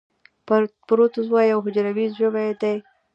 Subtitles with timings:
[0.87, 2.75] پروټوزوا یو حجروي ژوي دي